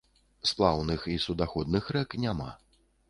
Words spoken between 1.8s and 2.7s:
рэк няма.